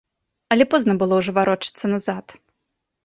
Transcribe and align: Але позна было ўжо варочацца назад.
Але 0.53 0.65
позна 0.71 0.95
было 1.03 1.13
ўжо 1.21 1.31
варочацца 1.37 1.85
назад. 1.95 2.25